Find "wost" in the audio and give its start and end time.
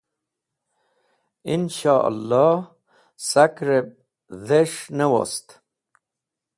5.11-5.47